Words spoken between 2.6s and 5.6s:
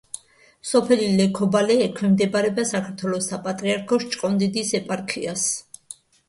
საქართველოს საპატრიარქოს ჭყონდიდის ეპარქიას.